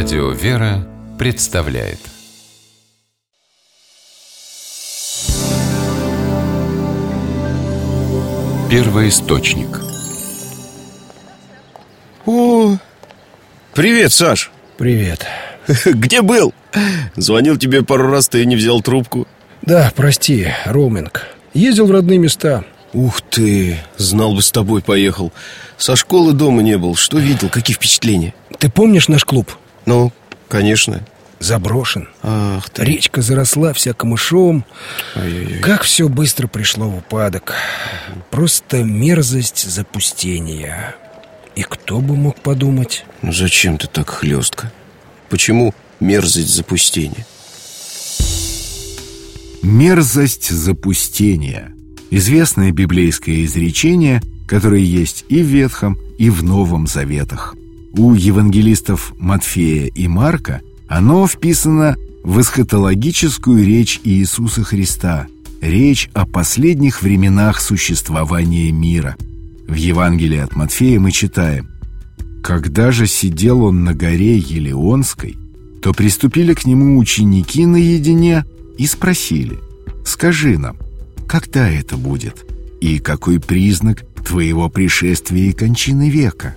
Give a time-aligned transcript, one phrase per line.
[0.00, 0.86] Радио «Вера»
[1.18, 1.98] представляет.
[8.70, 9.80] Первый источник
[12.26, 12.76] О,
[13.74, 14.52] привет, Саш.
[14.76, 15.26] Привет.
[15.84, 16.54] Где был?
[17.16, 19.26] Звонил тебе пару раз, ты не взял трубку.
[19.62, 21.26] Да, прости, роуминг.
[21.54, 22.62] Ездил в родные места.
[22.92, 25.32] Ух ты, знал бы с тобой поехал.
[25.76, 28.32] Со школы дома не был, что видел, какие впечатления?
[28.60, 29.58] Ты помнишь наш клуб?
[29.88, 30.12] Ну,
[30.48, 31.02] конечно.
[31.38, 32.10] Заброшен.
[32.22, 32.84] Ах ты.
[32.84, 34.66] Речка заросла вся камышом
[35.16, 35.60] Ой-ой-ой.
[35.60, 37.54] Как все быстро пришло в упадок.
[38.30, 40.94] Просто мерзость запустения.
[41.56, 43.06] И кто бы мог подумать?
[43.22, 44.70] Ну зачем ты так хлестко?
[45.30, 47.26] Почему мерзость запустения?
[49.62, 51.72] Мерзость запустения.
[52.10, 57.54] Известное библейское изречение, которое есть и в Ветхом, и в Новом Заветах
[57.92, 65.26] У евангелистов Матфея и Марка оно вписано в эсхатологическую речь Иисуса Христа
[65.60, 69.16] Речь о последних временах существования мира
[69.66, 71.68] В Евангелии от Матфея мы читаем
[72.48, 75.36] когда же сидел он на горе Елеонской,
[75.82, 78.44] то приступили к нему ученики наедине
[78.78, 79.58] и спросили,
[80.04, 80.78] «Скажи нам,
[81.26, 82.46] когда это будет?
[82.80, 86.56] И какой признак твоего пришествия и кончины века?»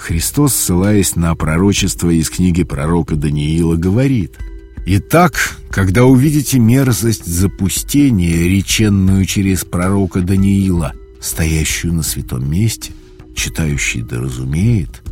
[0.00, 4.38] Христос, ссылаясь на пророчество из книги пророка Даниила, говорит,
[4.86, 12.92] «Итак, когда увидите мерзость запустения, реченную через пророка Даниила, стоящую на святом месте,
[13.34, 15.02] читающий да разумеет,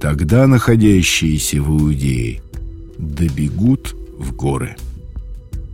[0.00, 2.40] Тогда находящиеся в Иудее
[2.98, 4.76] добегут в горы.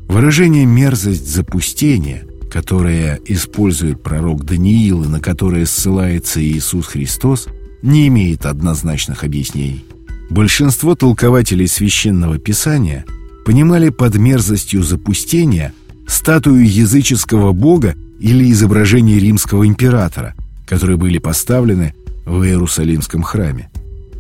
[0.09, 7.49] Выражение «мерзость запустения», которое использует пророк Даниил и на которое ссылается Иисус Христос,
[7.85, 9.85] не имеет однозначных объяснений.
[10.31, 13.05] Большинство толкователей Священного Писания
[13.45, 15.75] понимали под мерзостью запустения
[16.09, 20.35] статую языческого бога или изображение римского императора,
[20.67, 21.95] которые были поставлены
[22.25, 23.71] в Иерусалимском храме.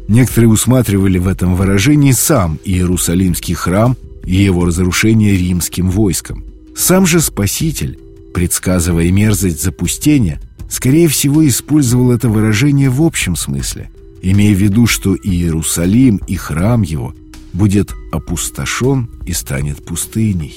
[0.09, 3.97] Некоторые усматривали в этом выражении сам Иерусалимский храм
[4.27, 6.45] и его разрушение римским войском.
[6.77, 7.99] Сам же Спаситель,
[8.35, 10.39] предсказывая мерзость запустения,
[10.75, 13.91] скорее всего использовал это выражение в общем смысле,
[14.23, 17.15] имея в виду, что Иерусалим и храм его
[17.53, 20.57] будет опустошен и станет пустыней.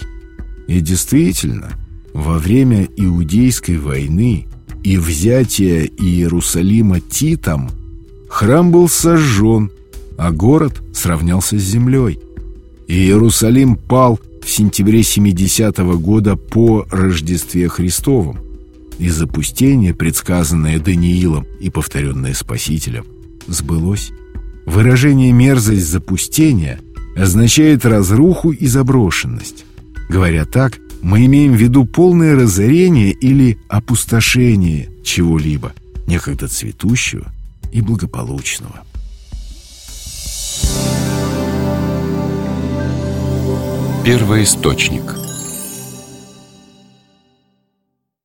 [0.67, 1.73] И действительно,
[2.13, 4.47] во время Иудейской войны
[4.83, 7.69] и взятия Иерусалима Титом–
[8.29, 9.72] Храм был сожжен,
[10.17, 12.19] а город сравнялся с землей.
[12.88, 18.39] Иерусалим пал в сентябре 70-го года по Рождестве Христовом.
[18.99, 23.05] И запустение, предсказанное Даниилом и повторенное Спасителем,
[23.47, 24.11] сбылось.
[24.65, 26.79] Выражение «мерзость запустения»
[27.15, 29.65] означает разруху и заброшенность.
[30.09, 35.73] Говоря так, мы имеем в виду полное разорение или опустошение чего-либо,
[36.07, 37.31] некогда цветущего
[37.71, 38.83] и благополучного.
[44.03, 45.03] Первый источник